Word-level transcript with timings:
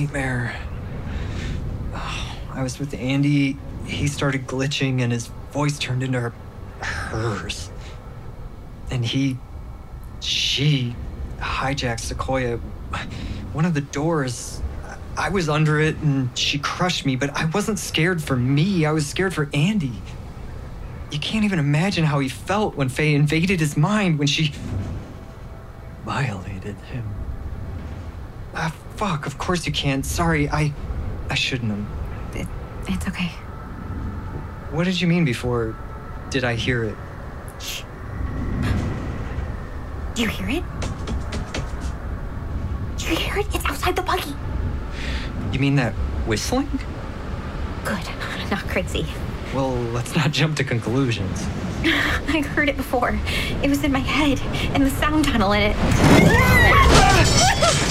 Nightmare. 0.00 0.56
Oh, 1.94 2.38
I 2.52 2.62
was 2.62 2.78
with 2.78 2.94
Andy. 2.94 3.58
He 3.84 4.06
started 4.06 4.46
glitching 4.46 5.02
and 5.02 5.12
his 5.12 5.26
voice 5.52 5.78
turned 5.78 6.02
into 6.02 6.20
her, 6.20 6.32
hers. 6.80 7.70
And 8.90 9.04
he. 9.04 9.36
She 10.20 10.94
hijacked 11.38 12.00
Sequoia. 12.00 12.56
One 13.52 13.64
of 13.64 13.74
the 13.74 13.80
doors. 13.80 14.62
I 15.18 15.28
was 15.28 15.48
under 15.48 15.80
it 15.80 15.96
and 15.96 16.36
she 16.38 16.58
crushed 16.58 17.04
me, 17.04 17.16
but 17.16 17.30
I 17.36 17.44
wasn't 17.46 17.78
scared 17.78 18.22
for 18.22 18.36
me. 18.36 18.86
I 18.86 18.92
was 18.92 19.06
scared 19.06 19.34
for 19.34 19.50
Andy. 19.52 19.92
You 21.10 21.18
can't 21.18 21.44
even 21.44 21.58
imagine 21.58 22.04
how 22.04 22.20
he 22.20 22.28
felt 22.28 22.74
when 22.74 22.88
Faye 22.88 23.14
invaded 23.14 23.60
his 23.60 23.76
mind 23.76 24.18
when 24.18 24.28
she 24.28 24.54
violated 26.06 26.76
him. 26.92 27.19
Fuck, 29.00 29.24
of 29.24 29.38
course 29.38 29.64
you 29.64 29.72
can. 29.72 30.02
Sorry, 30.02 30.46
I 30.50 30.74
I 31.30 31.34
shouldn't 31.34 31.70
have. 31.70 32.36
It, 32.36 32.46
it's 32.86 33.08
okay. 33.08 33.28
What 34.72 34.84
did 34.84 35.00
you 35.00 35.06
mean 35.06 35.24
before 35.24 35.74
did 36.28 36.44
I 36.44 36.54
hear 36.54 36.84
it? 36.84 36.94
Shh. 37.58 37.80
Do 40.14 40.20
you 40.20 40.28
hear 40.28 40.50
it? 40.50 40.62
Do 42.98 43.06
you 43.06 43.16
hear 43.16 43.38
it? 43.38 43.46
It's 43.54 43.64
outside 43.64 43.96
the 43.96 44.02
buggy. 44.02 44.34
You 45.50 45.60
mean 45.60 45.76
that 45.76 45.94
whistling? 46.26 46.68
Good. 47.86 48.06
Not 48.50 48.68
crazy. 48.68 49.06
Well, 49.54 49.72
let's 49.94 50.14
not 50.14 50.30
jump 50.30 50.58
to 50.58 50.64
conclusions. 50.64 51.46
I 51.84 52.42
heard 52.54 52.68
it 52.68 52.76
before. 52.76 53.18
It 53.62 53.70
was 53.70 53.82
in 53.82 53.92
my 53.92 54.00
head, 54.00 54.42
in 54.76 54.84
the 54.84 54.90
sound 54.90 55.24
tunnel, 55.24 55.54
and 55.54 55.74
it. 55.74 57.86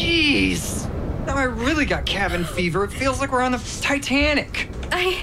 Jeez! 0.00 0.88
Now 1.26 1.36
I 1.36 1.42
really 1.42 1.84
got 1.84 2.06
cabin 2.06 2.42
fever. 2.42 2.84
It 2.84 2.90
feels 2.90 3.20
like 3.20 3.32
we're 3.32 3.42
on 3.42 3.52
the 3.52 3.78
Titanic. 3.82 4.70
I, 4.90 5.22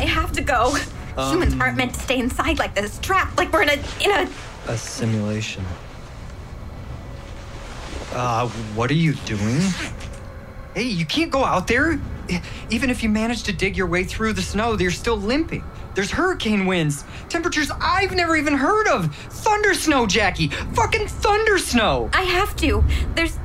I 0.00 0.02
have 0.02 0.32
to 0.32 0.42
go. 0.42 0.76
Humans 1.16 1.60
aren't 1.60 1.76
meant 1.76 1.94
to 1.94 2.00
stay 2.00 2.18
inside 2.18 2.58
like 2.58 2.74
this, 2.74 2.98
trapped 2.98 3.38
like 3.38 3.52
we're 3.52 3.62
in 3.62 3.68
a 3.68 3.84
in 4.04 4.10
a. 4.10 4.28
A 4.66 4.76
simulation. 4.76 5.64
Uh, 8.12 8.48
what 8.74 8.90
are 8.90 8.94
you 8.94 9.14
doing? 9.26 9.60
Hey, 10.74 10.82
you 10.82 11.06
can't 11.06 11.30
go 11.30 11.44
out 11.44 11.68
there. 11.68 12.00
Even 12.68 12.90
if 12.90 13.04
you 13.04 13.08
manage 13.08 13.44
to 13.44 13.52
dig 13.52 13.76
your 13.76 13.86
way 13.86 14.02
through 14.02 14.32
the 14.32 14.42
snow, 14.42 14.76
you're 14.76 14.90
still 14.90 15.16
limping. 15.16 15.62
There's 15.94 16.10
hurricane 16.10 16.66
winds, 16.66 17.04
temperatures 17.28 17.70
I've 17.80 18.12
never 18.12 18.34
even 18.36 18.54
heard 18.54 18.88
of. 18.88 19.14
Thunder 19.14 19.72
snow, 19.72 20.04
Jacki. 20.06 20.52
Fucking 20.74 21.06
thunder 21.06 21.58
snow. 21.58 22.10
I 22.12 22.22
have 22.22 22.56
to. 22.56 22.84
There's, 23.14 23.38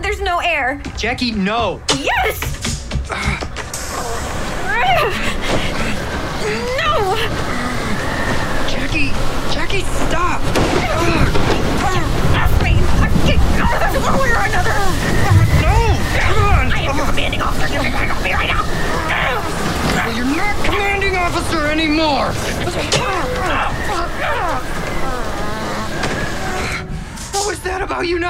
there's 0.00 0.20
no 0.20 0.38
air. 0.38 0.80
Jacki, 0.96 1.34
no. 1.34 1.80
Yes! 1.98 2.88
no! 6.78 7.16
Jacki, 8.68 9.10
Jacki, 9.52 9.82
stop! 10.08 10.51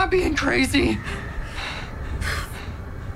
Not 0.02 0.10
being 0.10 0.34
crazy. 0.34 0.98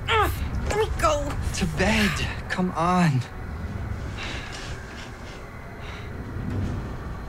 Let 0.07 0.79
me 0.79 0.89
go. 1.01 1.29
To 1.55 1.67
bed. 1.77 2.13
Come 2.49 2.71
on. 2.77 3.23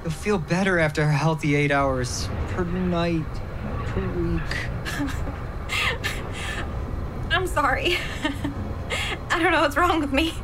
You'll 0.04 0.12
feel 0.12 0.38
better 0.38 0.77
after 0.77 1.01
a 1.01 1.12
healthy 1.12 1.56
eight 1.56 1.71
hours 1.71 2.30
per 2.50 2.65
night, 2.65 3.25
per 3.86 4.07
week. 4.09 4.42
I'm 7.31 7.48
sorry. 7.48 7.98
I 9.31 9.39
don't 9.39 9.51
know 9.51 9.62
what's 9.62 9.75
wrong 9.75 10.00
with 10.00 10.13
me. 10.13 10.36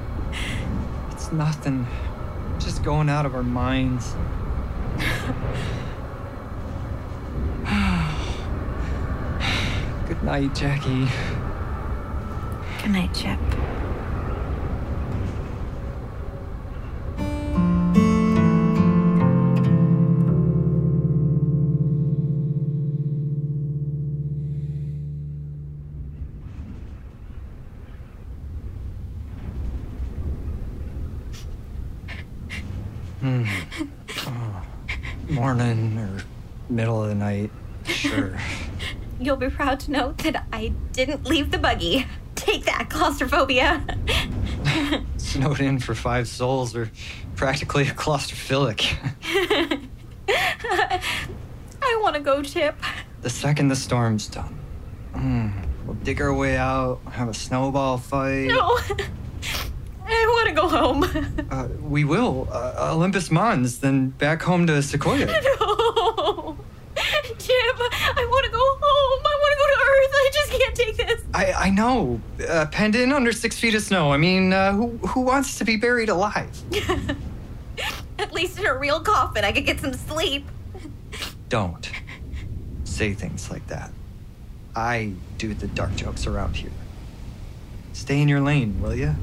It's 1.12 1.32
nothing. 1.32 1.86
Just 2.58 2.84
going 2.84 3.10
out 3.10 3.28
of 3.28 3.36
our 3.36 3.44
minds. 3.44 4.16
Good 10.04 10.12
night, 10.24 10.54
Jacki. 10.56 11.10
Good 12.82 12.92
night, 12.92 13.14
Chip. 13.14 13.73
Be 39.44 39.50
proud 39.50 39.82
to 39.82 39.92
know 39.92 40.14
that 40.20 40.46
I 40.54 40.72
didn't 40.94 41.26
leave 41.26 41.52
the 41.52 41.58
buggy. 41.58 42.08
Take 42.34 42.64
that, 42.64 42.90
claustrophobia. 42.90 43.86
Snowed 45.18 45.60
in 45.60 45.80
for 45.80 45.94
five 45.94 46.30
sols 46.30 46.74
or 46.78 46.90
practically 47.36 47.84
claustrophilic. 47.84 48.96
I 50.30 52.00
want 52.02 52.16
to 52.16 52.22
go, 52.22 52.42
Chip. 52.42 52.78
The 53.20 53.30
second 53.30 53.68
the 53.68 53.76
storm's 53.76 54.28
done, 54.30 54.58
hmm, 55.14 55.50
we'll 55.86 55.96
dig 55.96 56.22
our 56.22 56.34
way 56.34 56.56
out, 56.56 57.02
have 57.12 57.28
a 57.28 57.34
snowball 57.34 57.98
fight. 57.98 58.48
No. 58.48 58.80
I 60.06 60.26
want 60.30 60.48
to 60.48 60.54
go 60.54 60.70
home. 60.70 61.04
Uh, 61.52 61.68
we 61.82 62.06
will. 62.06 62.48
Uh, 62.50 62.92
Olympus 62.94 63.30
Mons, 63.30 63.80
then 63.80 64.10
back 64.10 64.42
home 64.42 64.68
to 64.68 64.82
Sequoia. 64.82 65.28
No. 65.60 66.58
Chip, 67.40 67.78
I 67.80 68.26
want 68.30 68.46
to 68.46 68.52
go 68.52 68.60
home. 68.60 69.22
I 69.26 69.36
want 69.42 69.52
to 69.52 69.58
go 69.60 69.66
to 69.74 69.78
Earth. 69.90 70.14
I 70.14 70.30
just 70.34 70.52
can't 70.52 70.76
take 70.76 70.98
this. 70.98 71.22
I, 71.44 71.66
I 71.66 71.70
know. 71.70 72.22
Uh, 72.48 72.66
penned 72.68 72.96
in 72.96 73.12
under 73.12 73.32
six 73.32 73.60
feet 73.60 73.76
of 73.76 73.82
snow. 73.82 74.12
I 74.12 74.18
mean, 74.18 74.54
uh, 74.54 74.74
who, 74.74 74.98
who 75.08 75.22
wants 75.22 75.58
to 75.58 75.66
be 75.66 75.76
buried 75.76 76.10
alive? 76.10 76.50
At 78.20 78.32
least 78.34 78.60
in 78.60 78.66
a 78.66 78.78
real 78.78 79.02
coffin, 79.02 79.44
I 79.44 79.52
could 79.52 79.66
get 79.66 79.80
some 79.80 79.94
sleep. 79.94 80.48
Don't 81.50 81.90
say 82.84 83.14
things 83.14 83.52
like 83.52 83.68
that. 83.68 83.92
I 84.76 85.14
do 85.38 85.54
the 85.54 85.68
dark 85.68 85.96
jokes 85.96 86.26
around 86.26 86.56
here. 86.56 86.72
Stay 87.94 88.22
in 88.22 88.28
your 88.28 88.42
lane, 88.42 88.82
will 88.82 88.96
ya? 88.96 89.14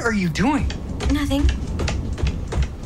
What 0.00 0.06
are 0.06 0.12
you 0.14 0.30
doing? 0.30 0.66
Nothing. 1.12 1.46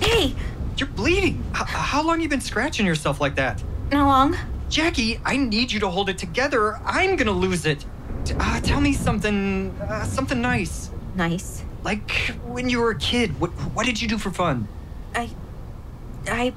Hey, 0.01 0.35
You're 0.77 0.89
bleeding. 0.89 1.45
H- 1.55 1.69
how 1.69 2.03
long 2.03 2.21
you 2.21 2.29
been 2.29 2.41
scratching 2.41 2.85
yourself 2.85 3.21
like 3.21 3.37
that? 3.37 3.63
not 3.93 4.09
long. 4.09 4.37
Jacki, 4.69 5.21
I 5.25 5.37
need 5.37 5.71
you 5.71 5.79
to 5.79 5.89
hold 5.89 6.09
it 6.09 6.19
together. 6.19 6.81
I'm 6.85 7.15
gonna 7.15 7.31
lose 7.31 7.67
it. 7.67 7.85
Uh, 8.37 8.59
tell 8.63 8.81
me 8.81 8.93
something, 8.93 9.71
uh, 9.89 10.03
something 10.07 10.41
nice. 10.41 10.91
Nice. 11.15 11.63
Like 11.85 12.11
when 12.47 12.69
you 12.69 12.81
were 12.81 12.91
a 12.91 12.99
kid. 12.99 13.39
What 13.39 13.51
what 13.77 13.87
did 13.87 14.03
you 14.03 14.09
do 14.09 14.19
for 14.19 14.33
fun? 14.33 14.67
I. 15.15 15.31
I 16.27 16.53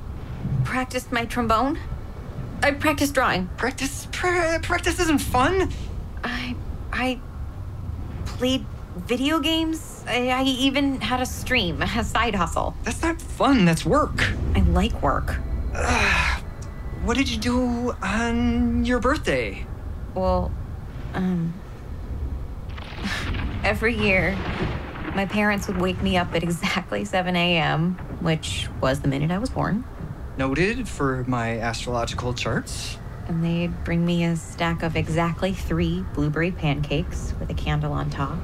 practiced 0.63 1.11
my 1.11 1.25
trombone. 1.25 1.77
I 2.63 2.71
practiced 2.71 3.13
drawing. 3.13 3.45
Practice 3.57 4.07
pra- 4.11 4.59
practice 4.63 4.99
isn't 4.99 5.19
fun. 5.21 5.71
I. 6.23 6.55
I 6.91 7.19
played 8.25 8.65
video 8.95 9.37
games. 9.39 9.96
I, 10.07 10.29
I 10.29 10.43
even 10.43 11.01
had 11.01 11.19
a 11.19 11.25
stream, 11.25 11.81
a 11.81 12.03
side 12.03 12.33
hustle. 12.33 12.75
That's 12.83 13.01
not 13.01 13.21
fun. 13.21 13.65
That's 13.65 13.85
work. 13.85 14.31
I 14.55 14.61
like 14.61 15.01
work. 15.01 15.37
Ugh. 15.75 16.43
what 17.03 17.17
did 17.17 17.29
you 17.29 17.37
do 17.37 17.91
on 18.01 18.85
your 18.85 18.99
birthday? 18.99 19.65
Well, 20.15 20.51
um. 21.13 21.53
Every 23.63 23.97
year, 23.97 24.37
my 25.13 25.25
parents 25.25 25.67
would 25.67 25.81
wake 25.81 26.01
me 26.01 26.15
up 26.15 26.33
at 26.33 26.43
exactly 26.43 27.03
7 27.03 27.35
a.m., 27.35 27.95
which 28.21 28.69
was 28.81 29.01
the 29.01 29.09
minute 29.09 29.29
I 29.29 29.39
was 29.39 29.49
born. 29.49 29.83
Noted 30.37 30.87
for 30.87 31.25
my 31.27 31.59
astrological 31.59 32.33
charts. 32.33 32.97
And 33.27 33.43
they'd 33.43 33.83
bring 33.83 34.05
me 34.05 34.23
a 34.23 34.37
stack 34.37 34.83
of 34.83 34.95
exactly 34.95 35.51
three 35.51 36.05
blueberry 36.13 36.51
pancakes 36.51 37.33
with 37.41 37.49
a 37.49 37.53
candle 37.53 37.91
on 37.91 38.09
top. 38.09 38.37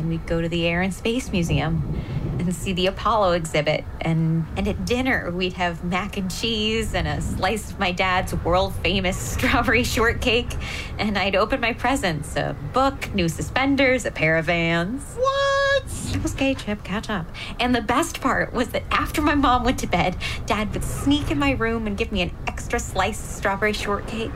And 0.00 0.08
we'd 0.08 0.26
go 0.26 0.40
to 0.40 0.48
the 0.48 0.66
Air 0.66 0.80
and 0.80 0.94
Space 0.94 1.30
Museum 1.30 2.02
and 2.38 2.54
see 2.54 2.72
the 2.72 2.86
Apollo 2.86 3.32
exhibit. 3.32 3.84
And, 4.00 4.46
and 4.56 4.66
at 4.66 4.86
dinner, 4.86 5.30
we'd 5.30 5.52
have 5.52 5.84
mac 5.84 6.16
and 6.16 6.30
cheese 6.30 6.94
and 6.94 7.06
a 7.06 7.20
slice 7.20 7.70
of 7.70 7.78
my 7.78 7.92
dad's 7.92 8.34
world 8.34 8.74
famous 8.76 9.16
strawberry 9.34 9.84
shortcake. 9.84 10.50
And 10.98 11.18
I'd 11.18 11.36
open 11.36 11.60
my 11.60 11.74
presents 11.74 12.36
a 12.36 12.56
book, 12.72 13.14
new 13.14 13.28
suspenders, 13.28 14.06
a 14.06 14.10
pair 14.10 14.38
of 14.38 14.46
vans. 14.46 15.02
What? 15.16 15.84
It 16.14 16.22
was 16.22 16.32
gay, 16.32 16.54
Chip. 16.54 16.82
Catch 16.82 17.10
up. 17.10 17.26
And 17.58 17.74
the 17.74 17.82
best 17.82 18.22
part 18.22 18.54
was 18.54 18.68
that 18.68 18.84
after 18.90 19.20
my 19.20 19.34
mom 19.34 19.64
went 19.64 19.78
to 19.80 19.86
bed, 19.86 20.16
Dad 20.46 20.72
would 20.72 20.82
sneak 20.84 21.30
in 21.30 21.38
my 21.38 21.52
room 21.52 21.86
and 21.86 21.96
give 21.96 22.10
me 22.10 22.22
an 22.22 22.34
extra 22.46 22.80
slice 22.80 23.22
of 23.22 23.36
strawberry 23.36 23.74
shortcake. 23.74 24.32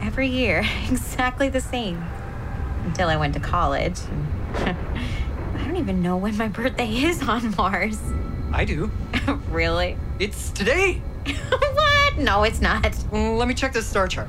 Every 0.00 0.28
year, 0.28 0.64
exactly 0.90 1.48
the 1.48 1.60
same. 1.60 2.04
Until 2.84 3.08
I 3.08 3.16
went 3.16 3.34
to 3.34 3.40
college. 3.40 3.98
I 5.54 5.64
don't 5.64 5.76
even 5.76 6.02
know 6.02 6.16
when 6.16 6.36
my 6.36 6.48
birthday 6.48 6.88
is 6.88 7.22
on 7.22 7.54
Mars. 7.56 7.98
I 8.52 8.64
do. 8.64 8.90
really? 9.50 9.96
It's 10.18 10.50
today. 10.50 11.00
what? 11.48 12.18
No, 12.18 12.42
it's 12.42 12.60
not. 12.60 12.94
Let 13.12 13.48
me 13.48 13.54
check 13.54 13.72
this 13.72 13.86
star 13.86 14.08
chart. 14.08 14.28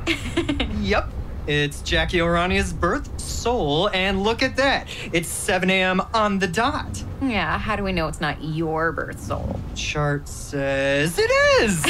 yep. 0.79 1.09
It's 1.45 1.81
Jacki 1.81 2.21
O'Rania's 2.21 2.71
birth 2.71 3.19
sol, 3.19 3.89
and 3.89 4.23
look 4.23 4.41
at 4.41 4.55
that. 4.55 4.87
It's 5.11 5.27
7 5.27 5.69
a.m. 5.69 6.01
on 6.13 6.39
the 6.39 6.47
dot. 6.47 7.03
Yeah, 7.21 7.57
how 7.57 7.75
do 7.75 7.83
we 7.83 7.91
know 7.91 8.07
it's 8.07 8.21
not 8.21 8.41
your 8.41 8.93
birth 8.93 9.19
sol? 9.19 9.59
Chart 9.75 10.25
says 10.29 11.19
it 11.19 11.29
is. 11.61 11.83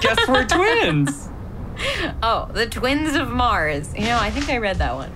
Guess 0.00 0.26
we're 0.26 0.46
twins. 0.46 1.28
Oh, 2.22 2.48
the 2.54 2.66
twins 2.66 3.14
of 3.14 3.28
Mars. 3.28 3.92
You 3.94 4.06
know, 4.06 4.18
I 4.18 4.30
think 4.30 4.48
I 4.48 4.56
read 4.56 4.78
that 4.78 4.94
one. 4.94 5.12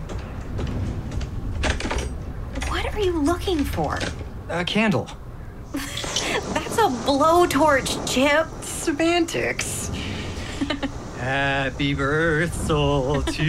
What 2.99 3.07
are 3.07 3.13
you 3.13 3.21
looking 3.21 3.63
for? 3.63 3.97
A 4.49 4.65
candle. 4.65 5.09
That's 5.73 6.79
a 6.79 6.91
blowtorch, 7.07 8.13
Chip. 8.13 8.49
Semantics. 8.61 9.93
Happy 11.17 11.95
birthday 11.95 13.23
to 13.35 13.45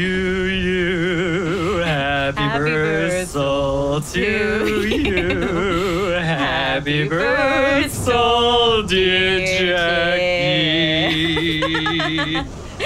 you. 0.46 1.77
Happy, 1.77 2.39
Happy 2.39 2.60
birth 2.60 3.12
birth 3.12 3.29
sol 3.29 4.01
to 4.01 4.12
to 4.12 4.88
you. 4.88 6.12
Happy 6.12 7.00
Happy 7.00 7.10
birth 7.10 7.82
birth 7.82 7.91
sol, 7.91 8.84
dear 8.84 9.39
dear 9.39 9.74
Jacki. 9.74 11.63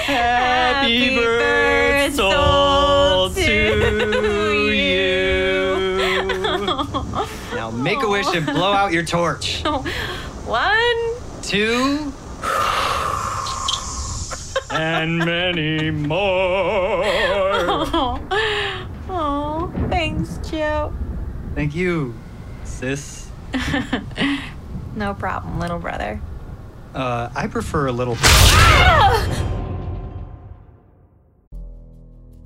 Happy 0.00 1.14
birth 1.14 2.06
birth 2.06 2.14
sol 2.14 3.28
sol 3.28 3.34
to 3.34 3.42
to 3.42 4.48
you. 4.48 4.53
Now 7.64 7.70
make 7.70 8.02
a 8.02 8.08
wish 8.08 8.26
and 8.34 8.44
blow 8.44 8.74
out 8.74 8.92
your 8.92 9.04
torch. 9.04 9.62
One. 10.44 11.40
Two. 11.40 12.12
and 14.70 15.18
many 15.18 15.90
more. 15.90 17.04
Oh, 17.06 18.20
oh 19.08 19.72
thanks, 19.88 20.38
Joe. 20.46 20.92
Thank 21.54 21.74
you, 21.74 22.12
sis. 22.64 23.30
no 24.94 25.14
problem, 25.14 25.58
little 25.58 25.78
brother. 25.78 26.20
Uh, 26.94 27.30
I 27.34 27.46
prefer 27.46 27.86
a 27.86 27.92
little 27.92 28.16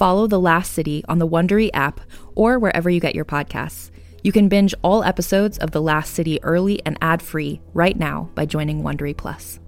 Follow 0.00 0.26
The 0.26 0.40
Last 0.40 0.72
City 0.72 1.04
on 1.10 1.18
the 1.18 1.28
Wondery 1.28 1.68
app 1.74 2.00
or 2.34 2.58
wherever 2.58 2.88
you 2.88 3.00
get 3.00 3.14
your 3.14 3.26
podcasts. 3.26 3.90
You 4.22 4.32
can 4.32 4.48
binge 4.48 4.74
all 4.80 5.04
episodes 5.04 5.58
of 5.58 5.72
The 5.72 5.82
Last 5.82 6.14
City 6.14 6.42
early 6.42 6.80
and 6.86 6.96
ad-free 7.02 7.60
right 7.74 7.98
now 7.98 8.30
by 8.34 8.46
joining 8.46 8.82
Wondery 8.82 9.14
Plus. 9.14 9.60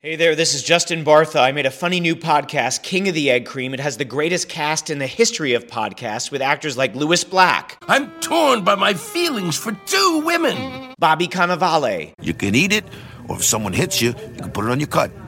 Hey 0.00 0.16
there, 0.16 0.34
this 0.34 0.54
is 0.54 0.64
Justin 0.64 1.04
Bartha. 1.04 1.40
I 1.40 1.52
made 1.52 1.66
a 1.66 1.70
funny 1.70 2.00
new 2.00 2.16
podcast, 2.16 2.82
King 2.82 3.08
of 3.08 3.14
the 3.14 3.30
Egg 3.30 3.46
Cream. 3.46 3.74
It 3.74 3.80
has 3.80 3.96
the 3.96 4.04
greatest 4.04 4.48
cast 4.48 4.90
in 4.90 4.98
the 4.98 5.06
history 5.06 5.54
of 5.54 5.68
podcasts 5.68 6.32
with 6.32 6.42
actors 6.42 6.76
like 6.76 6.96
Lewis 6.96 7.22
Black, 7.22 7.78
I'm 7.86 8.10
torn 8.20 8.64
by 8.64 8.74
my 8.74 8.94
feelings 8.94 9.56
for 9.56 9.70
two 9.86 10.22
women. 10.24 10.94
Bobby 10.98 11.28
Cannavale, 11.28 12.12
You 12.20 12.34
can 12.34 12.56
eat 12.56 12.72
it, 12.72 12.84
or 13.28 13.36
if 13.36 13.44
someone 13.44 13.72
hits 13.72 14.02
you, 14.02 14.08
you 14.08 14.40
can 14.40 14.50
put 14.50 14.64
it 14.64 14.70
on 14.72 14.80
your 14.80 14.88
cut. 14.88 15.12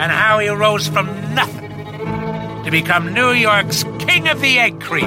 and 0.00 0.10
how 0.10 0.38
he 0.38 0.48
rose 0.48 0.88
from 0.88 1.06
nothing 1.34 1.68
to 2.64 2.70
become 2.70 3.12
New 3.12 3.32
York's 3.32 3.84
King 3.98 4.28
of 4.28 4.40
the 4.40 4.58
Egg 4.58 4.80
Cream. 4.80 5.04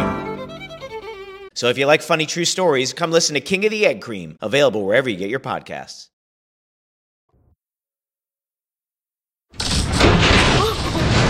So 1.55 1.67
if 1.69 1.79
you 1.79 1.87
like 1.87 2.03
funny 2.03 2.27
true 2.27 2.45
stories, 2.45 2.93
come 2.93 3.09
listen 3.09 3.33
to 3.33 3.41
King 3.41 3.65
of 3.65 3.71
the 3.71 3.87
Egg 3.87 4.01
Cream, 4.01 4.37
available 4.39 4.85
wherever 4.85 5.09
you 5.09 5.17
get 5.17 5.31
your 5.31 5.39
podcasts. 5.39 6.09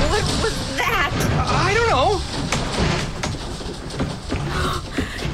What 0.09 0.25
was 0.43 0.77
that? 0.77 1.13
I 1.47 1.73
don't 1.73 1.89
know. 1.89 2.19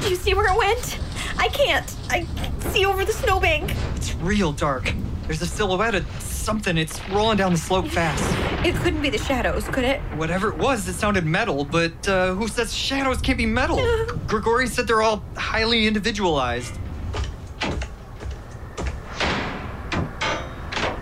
Do 0.02 0.08
you 0.08 0.14
see 0.14 0.34
where 0.34 0.46
it 0.52 0.56
went? 0.56 1.00
I 1.36 1.48
can't. 1.48 1.96
I 2.08 2.24
can't 2.36 2.62
see 2.62 2.86
over 2.86 3.04
the 3.04 3.12
snowbank. 3.12 3.74
It's 3.96 4.14
real 4.16 4.52
dark. 4.52 4.94
There's 5.26 5.42
a 5.42 5.46
silhouette 5.46 5.96
of 5.96 6.06
something. 6.50 6.76
It's 6.76 7.00
rolling 7.10 7.36
down 7.36 7.52
the 7.52 7.58
slope 7.58 7.86
fast. 7.86 8.24
It 8.66 8.74
couldn't 8.82 9.00
be 9.00 9.08
the 9.08 9.18
shadows, 9.18 9.68
could 9.68 9.84
it? 9.84 10.00
Whatever 10.16 10.48
it 10.48 10.58
was, 10.58 10.88
it 10.88 10.94
sounded 10.94 11.24
metal, 11.24 11.64
but 11.64 12.08
uh, 12.08 12.34
who 12.34 12.48
says 12.48 12.74
shadows 12.74 13.20
can't 13.20 13.38
be 13.38 13.46
metal? 13.46 13.76
Grigori 14.26 14.66
said 14.66 14.88
they're 14.88 15.00
all 15.00 15.22
highly 15.36 15.86
individualized. 15.86 16.74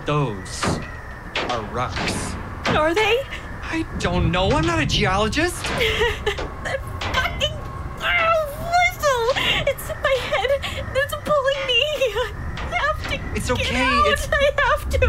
Those 0.05 0.65
are 1.49 1.63
rocks. 1.73 2.35
Are 2.67 2.93
they? 2.93 3.23
I 3.63 3.87
don't 3.97 4.31
know. 4.31 4.51
I'm 4.51 4.67
not 4.67 4.77
a 4.77 4.85
geologist. 4.85 5.63
that 6.63 6.79
fucking 7.15 7.57
oh, 8.01 8.39
whistle! 8.69 9.25
It's 9.65 9.89
in 9.89 9.99
my 9.99 10.15
head. 10.29 10.49
It's 10.95 11.15
pulling 11.25 11.61
me. 11.65 11.81
I 12.55 12.77
have 12.85 13.33
to. 13.33 13.38
It's 13.49 13.59
okay, 13.61 13.81
out. 13.81 14.05
it's- 14.05 14.29
I 14.31 14.51
have 14.61 14.89
to. 14.89 15.07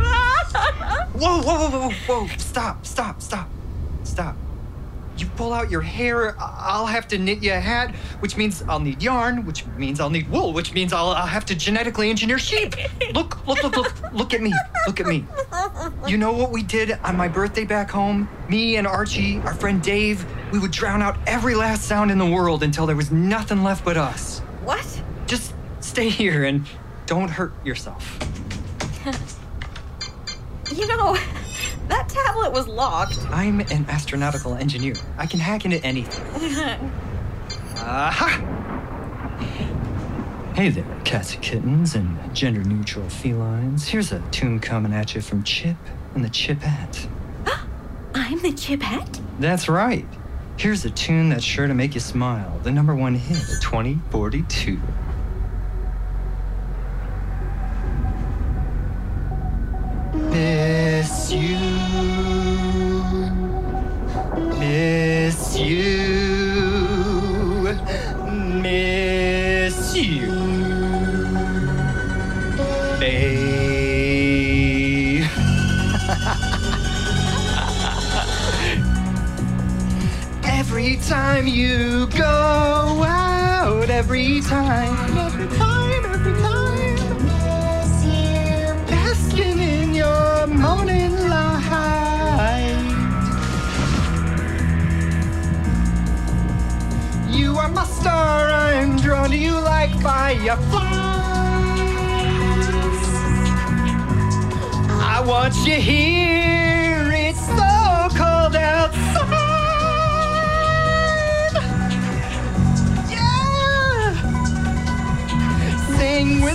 Whoa, 1.19 1.43
whoa, 1.43 1.69
whoa, 1.69 1.91
whoa, 1.91 1.91
whoa. 2.07 2.27
Stop, 2.39 2.87
stop, 2.87 3.21
stop, 3.21 3.49
stop. 4.05 4.37
You 5.19 5.27
pull 5.37 5.53
out 5.53 5.71
your 5.71 5.83
hair, 5.83 6.35
I'll 6.41 6.87
have 6.87 7.07
to 7.09 7.19
knit 7.19 7.43
you 7.43 7.53
a 7.53 7.61
hat, 7.61 7.95
which 8.21 8.39
means 8.39 8.63
I'll 8.63 8.81
need 8.81 9.03
yarn, 9.03 9.45
which 9.45 9.67
means 9.77 10.01
I'll 10.01 10.09
need 10.09 10.31
wool, 10.31 10.55
which 10.55 10.73
means 10.73 10.95
I'll, 10.95 11.11
I'll 11.11 11.27
have 11.27 11.45
to 11.47 11.55
genetically 11.55 12.09
engineer 12.09 12.39
sheep. 12.39 12.75
Look, 13.13 13.47
look, 13.47 13.63
look, 13.63 13.77
look, 13.77 14.13
look 14.15 14.33
at 14.33 14.41
me. 14.41 14.55
Look 14.87 14.99
at 15.01 15.07
me. 15.07 15.27
You 16.07 16.17
know 16.17 16.33
what 16.33 16.51
we 16.51 16.63
did 16.63 16.93
on 17.05 17.19
my 17.19 17.29
birthday 17.29 17.65
back 17.67 17.91
home? 17.91 18.27
Me 18.49 18.77
and 18.77 18.87
Archie, 18.87 19.41
our 19.41 19.53
friend 19.53 19.83
Dave, 19.83 20.25
we 20.53 20.59
would 20.59 20.71
drown 20.71 21.03
out 21.03 21.19
every 21.27 21.55
last 21.55 21.83
sound 21.87 22.11
in 22.11 22.17
the 22.17 22.27
world 22.27 22.63
until 22.63 22.87
there 22.87 22.97
was 22.97 23.11
nothing 23.11 23.63
left 23.63 23.85
but 23.85 23.99
us. 23.99 24.39
What? 24.65 25.03
Just 25.27 25.53
stay 25.81 26.09
here 26.09 26.45
and 26.45 26.65
don't 27.05 27.29
hurt 27.29 27.53
yourself. 27.67 28.19
You 30.75 30.87
know, 30.87 31.17
that 31.89 32.09
tablet 32.09 32.53
was 32.53 32.69
locked. 32.69 33.19
I'm 33.31 33.61
an 33.61 33.85
astronautical 33.87 34.59
engineer. 34.61 34.95
I 35.19 35.27
can 35.27 35.41
hack 35.41 35.65
into 35.65 35.83
anything. 35.85 36.23
Aha! 37.77 38.59
Hey 40.55 40.69
there, 40.69 40.85
cats 41.05 41.35
and 41.35 41.43
kittens 41.43 41.95
and 41.95 42.35
gender 42.35 42.62
neutral 42.62 43.09
felines. 43.09 43.89
Here's 43.89 44.12
a 44.12 44.21
tune 44.31 44.61
coming 44.61 44.93
at 44.93 45.15
you 45.15 45.21
from 45.21 45.43
Chip 45.43 45.77
and 46.15 46.25
the 46.25 46.29
Chipette. 46.29 47.09
I'm 48.15 48.43
the 48.43 48.53
chipette. 48.53 49.21
That's 49.39 49.69
right. 49.69 50.07
Here's 50.57 50.85
a 50.85 50.91
tune 50.91 51.31
that's 51.31 51.45
sure 51.45 51.67
to 51.67 51.73
make 51.73 51.95
you 51.95 52.00
smile. 52.00 52.59
The 52.62 52.71
number 52.71 52.95
one 52.95 53.15
hit 53.15 53.39
of 53.39 53.61
2042. 53.62 54.79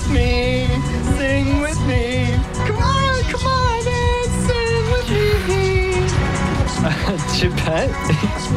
Me, 0.09 0.67
sing 1.17 1.61
with 1.61 1.79
me. 1.87 2.27
Come 2.67 2.77
on, 2.77 3.23
come 3.23 3.47
on, 3.47 3.85
man, 3.85 4.25
sing 4.45 4.91
with 4.91 5.09
me. 5.47 5.65
Uh, 7.07 7.17
Chipette, 7.35 7.89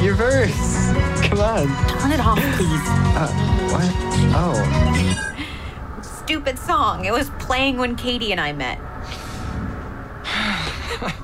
your 0.02 0.14
verse. 0.14 0.90
Come 1.28 1.40
on. 1.40 1.66
Turn 2.00 2.12
it 2.12 2.21
off, 2.21 2.38
please. 2.57 2.83
Uh, 3.16 3.28
what? 3.71 3.90
Oh. 4.35 4.57
Stupid 6.02 6.59
song. 6.59 7.04
It 7.04 7.12
was 7.12 7.30
playing 7.38 7.76
when 7.78 7.95
Katie 7.97 8.33
and 8.33 8.40
I 8.40 8.52
met. 8.52 8.78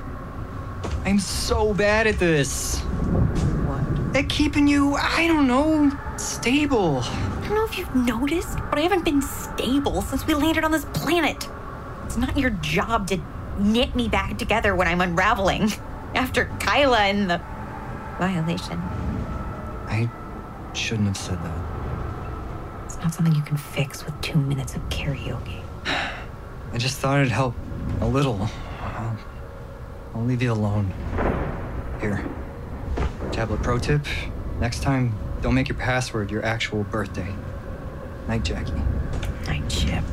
I'm 1.05 1.19
so 1.19 1.73
bad 1.73 2.07
at 2.07 2.17
this. 2.17 2.79
What? 2.79 4.15
At 4.15 4.29
keeping 4.29 4.67
you, 4.67 4.95
I 4.95 5.27
don't 5.27 5.47
know, 5.47 5.91
stable. 6.17 7.03
I 7.45 7.47
don't 7.47 7.57
know 7.57 7.65
if 7.65 7.77
you've 7.77 7.95
noticed, 7.95 8.57
but 8.71 8.79
I 8.79 8.81
haven't 8.81 9.05
been 9.05 9.21
stable 9.21 10.01
since 10.01 10.25
we 10.25 10.33
landed 10.33 10.63
on 10.63 10.71
this 10.71 10.85
planet. 10.93 11.47
It's 12.03 12.17
not 12.17 12.35
your 12.35 12.49
job 12.49 13.07
to 13.09 13.19
knit 13.59 13.95
me 13.95 14.07
back 14.07 14.39
together 14.39 14.75
when 14.75 14.87
I'm 14.87 14.99
unraveling. 14.99 15.71
After 16.15 16.45
Kyla 16.59 17.01
and 17.01 17.29
the 17.29 17.39
violation. 18.17 18.79
I 19.87 20.09
shouldn't 20.73 21.07
have 21.07 21.17
said 21.17 21.37
that. 21.43 22.85
It's 22.85 22.97
not 22.97 23.13
something 23.13 23.35
you 23.35 23.43
can 23.43 23.57
fix 23.57 24.03
with 24.03 24.19
two 24.21 24.39
minutes 24.39 24.75
of 24.75 24.81
karaoke. 24.89 25.61
I 25.85 26.77
just 26.79 26.97
thought 26.97 27.19
it'd 27.19 27.31
help 27.31 27.53
a 28.01 28.07
little. 28.07 28.49
I'll, 28.81 29.17
I'll 30.15 30.25
leave 30.25 30.41
you 30.41 30.51
alone. 30.51 30.91
Here. 32.01 32.25
Tablet 33.31 33.61
pro 33.61 33.77
tip 33.77 34.03
next 34.59 34.81
time, 34.81 35.13
don't 35.45 35.53
make 35.53 35.69
your 35.69 35.77
password 35.77 36.31
your 36.31 36.43
actual 36.43 36.83
birthday. 36.85 37.31
Night, 38.27 38.41
Jacki. 38.41 39.45
Night, 39.45 39.69
Chip. 39.69 40.03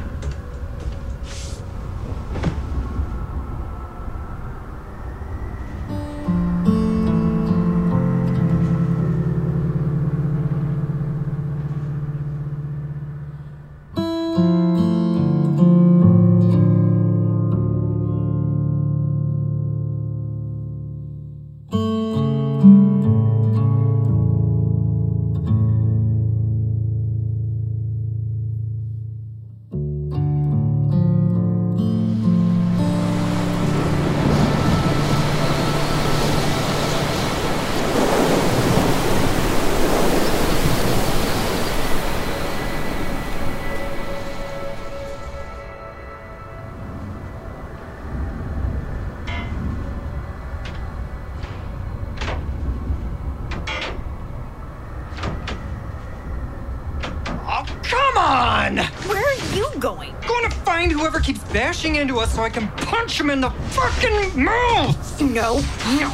Bashing 61.52 61.97
into 61.97 62.19
us 62.19 62.34
so 62.34 62.43
I 62.43 62.49
can 62.49 62.69
punch 62.69 63.21
him 63.21 63.28
in 63.28 63.41
the 63.41 63.50
fucking 63.50 64.43
mouth! 64.43 65.21
No, 65.21 65.60
no. 65.99 66.12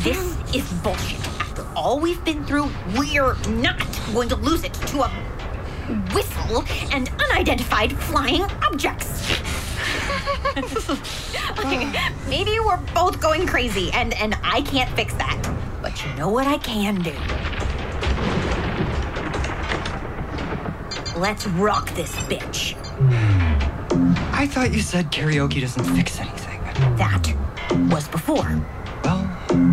This 0.00 0.36
is 0.54 0.70
bullshit. 0.82 1.18
After 1.40 1.66
all 1.74 1.98
we've 1.98 2.22
been 2.24 2.44
through, 2.44 2.68
we're 2.96 3.36
not 3.48 3.82
going 4.12 4.28
to 4.28 4.36
lose 4.36 4.64
it 4.64 4.74
to 4.74 5.02
a 5.02 5.08
whistle 6.12 6.64
and 6.92 7.10
unidentified 7.20 7.92
flying 7.92 8.42
objects. 8.62 9.40
Okay, 11.58 11.90
Maybe 12.28 12.58
we're 12.60 12.76
both 12.94 13.20
going 13.20 13.46
crazy, 13.46 13.90
and, 13.92 14.14
and 14.14 14.36
I 14.42 14.62
can't 14.62 14.90
fix 14.90 15.14
that. 15.14 15.54
But 15.80 16.04
you 16.04 16.12
know 16.14 16.28
what 16.28 16.46
I 16.46 16.58
can 16.58 16.96
do? 17.02 17.12
Let's 21.18 21.46
rock 21.46 21.90
this 21.94 22.14
bitch. 22.16 22.74
Hmm. 22.74 23.75
I 24.32 24.46
thought 24.46 24.72
you 24.72 24.80
said 24.80 25.10
karaoke 25.10 25.60
doesn't 25.60 25.84
fix 25.96 26.20
anything. 26.20 26.60
That 26.96 27.34
was 27.90 28.06
before. 28.08 28.62
Well, 29.04 29.24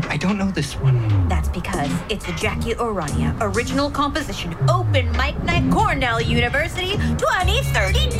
I 0.09 0.17
don't 0.17 0.37
know 0.37 0.49
this 0.51 0.73
one. 0.75 1.27
That's 1.27 1.49
because 1.49 1.91
it's 2.09 2.25
a 2.27 2.31
Jacki 2.31 2.77
O'Rania 2.77 3.35
original 3.41 3.89
composition, 3.89 4.55
Open 4.69 5.11
Mic 5.13 5.41
Night, 5.43 5.69
Cornell 5.71 6.21
University, 6.21 6.91
2032. 7.17 8.19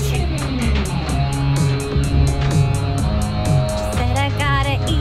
Said 3.97 4.17
I 4.17 4.35
gotta 4.37 4.93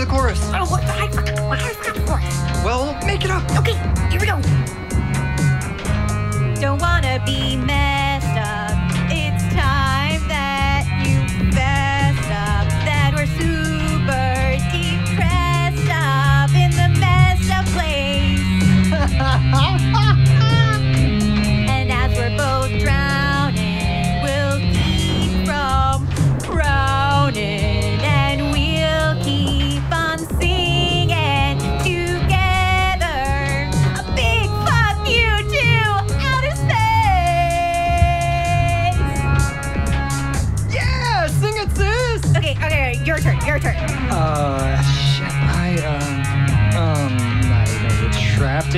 The 0.00 0.06
chorus. 0.06 0.40
Oh, 0.54 0.64
what? 0.64 0.82
I 0.84 1.04
I 1.04 1.74
forgot 1.74 1.94
the 1.94 2.00
chorus. 2.06 2.64
Well, 2.64 2.96
make 3.04 3.22
it 3.22 3.30
up. 3.30 3.44
Okay, 3.58 3.74
here 4.08 4.18
we 4.18 4.26
go. 4.26 4.40
Don't 6.58 6.80
wanna 6.80 7.22
be 7.26 7.58
messed 7.58 7.99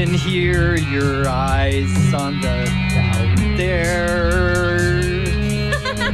in 0.03 0.15
here, 0.15 0.75
your 0.75 1.29
eyes 1.29 2.12
on 2.12 2.41
the 2.41 2.69
out 2.97 3.57
there. 3.57 5.01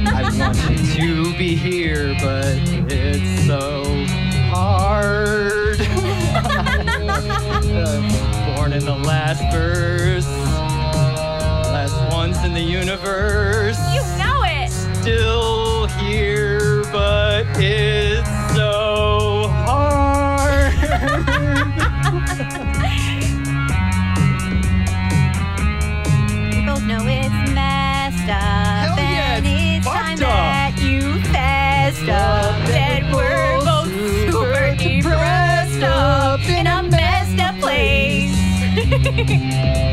I 0.08 0.30
want 0.38 0.58
you 0.98 1.24
to 1.24 1.38
be 1.38 1.56
here, 1.56 2.14
but 2.20 2.58
it's 2.92 3.46
so 3.46 3.84
hard. 4.50 5.78
Born 8.56 8.74
in 8.74 8.84
the 8.84 8.94
last 8.94 9.42
verse, 9.50 10.28
last 11.72 11.96
ones 12.12 12.44
in 12.44 12.52
the 12.52 12.60
universe. 12.60 13.78
You 13.94 14.02
know 14.18 14.42
it. 14.44 14.68
Still 15.00 15.86
here, 15.86 16.84
but 16.92 17.46
it's 17.56 17.97
and 39.30 39.87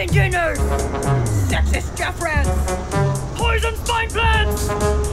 like 0.00 0.12
dinners, 0.12 0.58
sexist 1.50 1.94
Jeff 1.94 2.18
rants, 2.22 2.48
poison 3.38 3.76
spine 3.84 4.08
plants. 4.08 4.70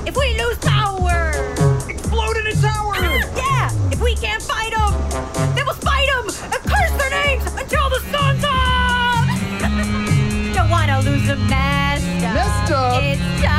If 0.07 0.15
we 0.15 0.39
lose 0.41 0.57
power, 0.59 1.31
Explode 1.89 2.37
in 2.37 2.47
a 2.47 2.53
tower. 2.53 2.95
yeah. 3.35 3.69
If 3.91 3.99
we 3.99 4.15
can't 4.15 4.41
fight 4.41 4.71
them, 4.71 4.93
then 5.55 5.65
we'll 5.65 5.75
spite 5.75 6.07
them 6.07 6.27
and 6.53 6.63
curse 6.71 6.91
their 7.01 7.09
names 7.09 7.43
until 7.47 7.89
the 7.89 7.99
sun's 8.13 8.45
up. 8.47 9.27
Don't 10.55 10.69
wanna 10.69 11.01
lose 11.01 11.27
them 11.27 11.45
messed 11.49 12.23
up. 12.23 12.33
Messed 12.33 12.71
up? 12.71 13.03
It's 13.03 13.41
time 13.41 13.56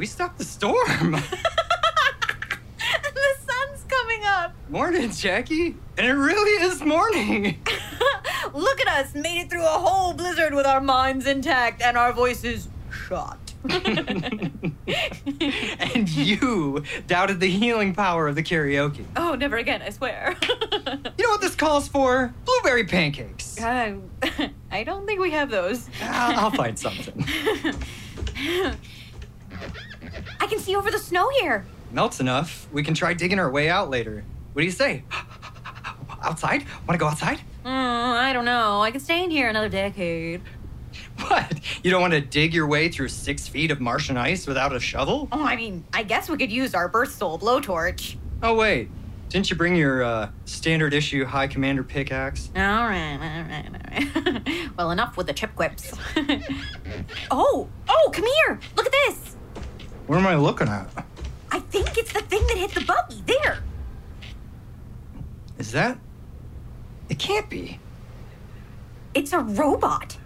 we 0.00 0.06
stopped 0.06 0.38
the 0.38 0.44
storm. 0.44 1.12
the 1.12 1.20
sun's 3.46 3.84
coming 3.86 4.24
up. 4.24 4.54
morning, 4.70 5.10
Jacki. 5.10 5.74
And 5.98 6.06
it 6.06 6.14
really 6.14 6.64
is 6.64 6.80
morning. 6.80 7.62
Look 8.54 8.80
at 8.80 8.88
us, 8.88 9.14
made 9.14 9.42
it 9.42 9.50
through 9.50 9.66
a 9.66 9.78
whole 9.78 10.14
blizzard 10.14 10.54
with 10.54 10.64
our 10.64 10.80
minds 10.80 11.26
intact 11.26 11.82
and 11.82 11.98
our 11.98 12.14
voices 12.14 12.68
shot. 12.90 13.36
and 13.68 14.72
you 16.08 16.82
doubted 17.06 17.38
the 17.38 17.50
healing 17.50 17.94
power 17.94 18.26
of 18.26 18.36
the 18.36 18.42
karaoke. 18.42 19.04
oh, 19.16 19.34
never 19.34 19.58
again, 19.58 19.82
I 19.82 19.90
swear. 19.90 20.34
You 20.40 21.26
know 21.26 21.28
what 21.28 21.42
this 21.42 21.54
calls 21.54 21.88
for? 21.88 22.32
Blueberry 22.46 22.84
pancakes. 22.84 23.60
Uh, 23.60 23.96
I 24.70 24.82
don't 24.82 25.04
think 25.04 25.20
we 25.20 25.32
have 25.32 25.50
those. 25.50 25.90
I'll, 26.00 26.46
I'll 26.46 26.50
find 26.52 26.78
something. 26.78 27.22
I 30.40 30.46
can 30.46 30.58
see 30.58 30.74
over 30.74 30.90
the 30.90 30.98
snow 30.98 31.28
here. 31.40 31.66
Melts 31.92 32.20
enough. 32.20 32.66
We 32.72 32.82
can 32.82 32.94
try 32.94 33.14
digging 33.14 33.38
our 33.38 33.50
way 33.50 33.68
out 33.68 33.90
later. 33.90 34.24
What 34.52 34.62
do 34.62 34.66
you 34.66 34.72
say? 34.72 35.04
Outside? 36.22 36.64
Want 36.86 36.92
to 36.92 36.98
go 36.98 37.06
outside? 37.06 37.40
Mm, 37.64 37.66
I 37.66 38.32
don't 38.32 38.44
know. 38.44 38.80
I 38.80 38.90
could 38.90 39.02
stay 39.02 39.22
in 39.22 39.30
here 39.30 39.48
another 39.48 39.68
decade. 39.68 40.40
What? 41.18 41.60
You 41.84 41.90
don't 41.90 42.00
want 42.00 42.14
to 42.14 42.20
dig 42.20 42.54
your 42.54 42.66
way 42.66 42.88
through 42.88 43.08
six 43.08 43.46
feet 43.46 43.70
of 43.70 43.80
Martian 43.80 44.16
ice 44.16 44.46
without 44.46 44.74
a 44.74 44.80
shovel? 44.80 45.28
Oh, 45.30 45.44
I 45.44 45.56
mean, 45.56 45.84
I 45.92 46.02
guess 46.02 46.28
we 46.28 46.36
could 46.36 46.50
use 46.50 46.74
our 46.74 46.88
birth 46.88 47.12
sol 47.12 47.38
blowtorch. 47.38 48.16
Oh, 48.42 48.54
wait. 48.54 48.88
Didn't 49.28 49.48
you 49.50 49.56
bring 49.56 49.76
your 49.76 50.02
uh, 50.02 50.30
standard 50.44 50.92
issue 50.92 51.24
High 51.24 51.46
Commander 51.46 51.84
pickaxe? 51.84 52.50
All 52.56 52.62
right, 52.62 53.14
all 53.14 53.42
right, 53.44 54.04
all 54.26 54.32
right. 54.32 54.70
well, 54.76 54.90
enough 54.90 55.16
with 55.16 55.26
the 55.28 55.32
chip 55.32 55.54
quips. 55.54 55.92
oh, 57.30 57.68
oh, 57.88 58.10
come 58.12 58.24
here. 58.24 58.58
Look 58.76 58.86
at 58.86 58.92
this. 59.06 59.36
What 60.10 60.18
am 60.18 60.26
I 60.26 60.34
looking 60.34 60.66
at? 60.66 60.88
I 61.52 61.60
think 61.60 61.96
it's 61.96 62.12
the 62.12 62.20
thing 62.22 62.44
that 62.48 62.56
hit 62.56 62.72
the 62.72 62.80
buggy. 62.80 63.22
There. 63.26 63.62
Is 65.56 65.70
that? 65.70 65.98
It 67.08 67.20
can't 67.20 67.48
be. 67.48 67.78
It's 69.14 69.32
a 69.32 69.38
robot. 69.38 70.16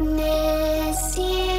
Miss 0.00 1.49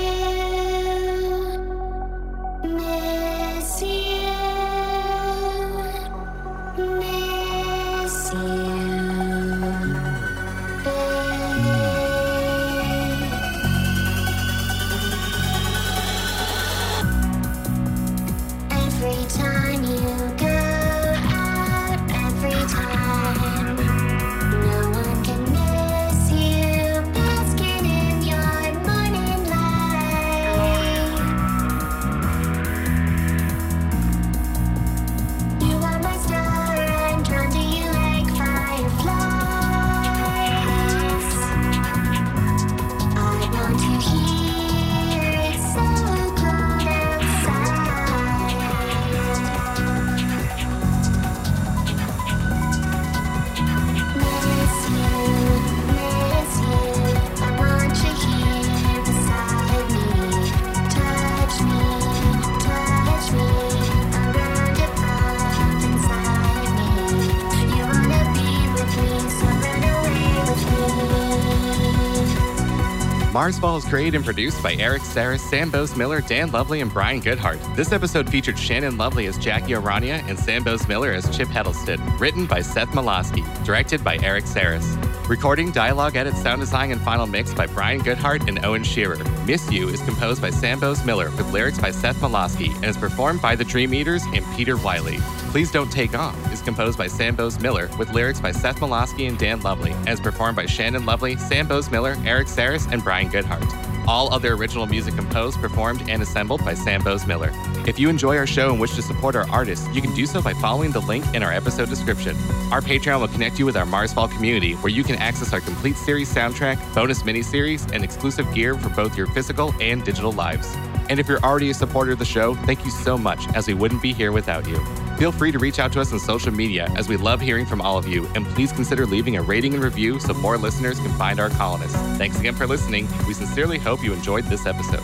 Marsfall 73.31 73.77
is 73.77 73.85
created 73.85 74.15
and 74.15 74.25
produced 74.25 74.61
by 74.61 74.73
Erik 74.73 75.03
Saras, 75.03 75.39
Sam 75.39 75.71
Boase-Miller, 75.71 76.19
Dan 76.19 76.51
Lovley, 76.51 76.81
and 76.81 76.91
Brian 76.91 77.21
Goodheart. 77.21 77.75
This 77.77 77.93
episode 77.93 78.29
featured 78.29 78.59
Shannon 78.59 78.97
Lovley 78.97 79.25
as 79.27 79.37
Jacki 79.37 79.73
O'Rania 79.73 80.21
and 80.27 80.37
Sam 80.37 80.65
Boase-Miller 80.65 81.13
as 81.13 81.33
Chip 81.33 81.47
Heddleston. 81.47 82.01
Written 82.17 82.45
by 82.45 82.61
Seth 82.61 82.89
Mlawski. 82.89 83.45
Directed 83.63 84.03
by 84.03 84.17
Erik 84.17 84.43
Saras. 84.43 84.97
Recording, 85.31 85.71
dialogue, 85.71 86.17
edit, 86.17 86.35
sound 86.35 86.59
design, 86.59 86.91
and 86.91 86.99
final 86.99 87.25
mix 87.25 87.53
by 87.53 87.65
Brian 87.65 88.01
Goodheart 88.01 88.49
and 88.49 88.65
Owen 88.65 88.83
Shearer. 88.83 89.23
Miss 89.45 89.71
You 89.71 89.87
is 89.87 90.01
composed 90.01 90.41
by 90.41 90.49
Sam 90.49 90.77
Boase-Miller 90.77 91.29
with 91.37 91.49
lyrics 91.53 91.79
by 91.79 91.89
Seth 91.89 92.17
Mlawski 92.17 92.75
and 92.75 92.83
is 92.83 92.97
performed 92.97 93.41
by 93.41 93.55
the 93.55 93.63
Dreameaters 93.63 94.23
and 94.33 94.45
Peter 94.57 94.75
Wiley. 94.75 95.19
Please 95.51 95.71
Don't 95.71 95.89
Take 95.89 96.15
Off 96.15 96.35
is 96.51 96.61
composed 96.61 96.97
by 96.97 97.07
Sam 97.07 97.37
Boase-Miller 97.37 97.89
with 97.97 98.11
lyrics 98.11 98.41
by 98.41 98.51
Seth 98.51 98.81
Mlawski 98.81 99.29
and 99.29 99.39
Dan 99.39 99.61
Lovley 99.61 99.93
and 99.93 100.09
is 100.09 100.19
performed 100.19 100.57
by 100.57 100.65
Shannon 100.65 101.05
Lovley, 101.05 101.37
Sam 101.37 101.65
Bose 101.65 101.89
Miller, 101.89 102.17
Erik 102.25 102.47
Saras, 102.47 102.91
and 102.91 103.01
Brian 103.01 103.29
Goodheart. 103.29 104.00
All 104.07 104.33
other 104.33 104.53
original 104.53 104.85
music 104.85 105.15
composed, 105.15 105.59
performed, 105.59 106.09
and 106.09 106.21
assembled 106.21 106.63
by 106.65 106.73
Sam 106.73 107.03
Boase-Miller. 107.03 107.51
If 107.87 107.99
you 107.99 108.09
enjoy 108.09 108.37
our 108.37 108.47
show 108.47 108.69
and 108.71 108.79
wish 108.79 108.95
to 108.95 109.01
support 109.01 109.35
our 109.35 109.49
artists, 109.49 109.87
you 109.93 110.01
can 110.01 110.13
do 110.13 110.25
so 110.25 110.41
by 110.41 110.53
following 110.53 110.91
the 110.91 111.01
link 111.01 111.25
in 111.33 111.43
our 111.43 111.51
episode 111.51 111.89
description. 111.89 112.35
Our 112.71 112.81
Patreon 112.81 113.19
will 113.19 113.27
connect 113.27 113.59
you 113.59 113.65
with 113.65 113.77
our 113.77 113.85
Marsfall 113.85 114.31
community, 114.31 114.73
where 114.73 114.91
you 114.91 115.03
can 115.03 115.15
access 115.15 115.53
our 115.53 115.61
complete 115.61 115.97
series 115.97 116.33
soundtrack, 116.33 116.93
bonus 116.93 117.23
miniseries, 117.23 117.91
and 117.93 118.03
exclusive 118.03 118.51
gear 118.53 118.75
for 118.77 118.89
both 118.89 119.17
your 119.17 119.27
physical 119.27 119.73
and 119.81 120.03
digital 120.03 120.31
lives. 120.31 120.75
And 121.09 121.19
if 121.19 121.27
you're 121.27 121.39
already 121.39 121.69
a 121.69 121.73
supporter 121.73 122.11
of 122.11 122.19
the 122.19 122.25
show, 122.25 122.55
thank 122.55 122.85
you 122.85 122.91
so 122.91 123.17
much, 123.17 123.45
as 123.55 123.67
we 123.67 123.73
wouldn't 123.73 124.01
be 124.01 124.13
here 124.13 124.31
without 124.31 124.67
you. 124.67 125.10
Feel 125.21 125.31
free 125.31 125.51
to 125.51 125.59
reach 125.59 125.77
out 125.77 125.93
to 125.93 126.01
us 126.01 126.11
on 126.11 126.17
social 126.17 126.51
media, 126.51 126.91
as 126.95 127.07
we 127.07 127.15
love 127.15 127.39
hearing 127.39 127.67
from 127.67 127.79
all 127.79 127.95
of 127.95 128.07
you, 128.07 128.27
and 128.33 128.43
please 128.43 128.71
consider 128.71 129.05
leaving 129.05 129.37
a 129.37 129.41
rating 129.43 129.75
and 129.75 129.83
review 129.83 130.19
so 130.19 130.33
more 130.33 130.57
listeners 130.57 130.97
can 130.97 131.11
find 131.11 131.39
our 131.39 131.51
colonists. 131.51 131.95
Thanks 132.17 132.39
again 132.39 132.55
for 132.55 132.65
listening. 132.65 133.07
We 133.27 133.35
sincerely 133.35 133.77
hope 133.77 134.03
you 134.03 134.13
enjoyed 134.13 134.45
this 134.45 134.65
episode. 134.65 135.03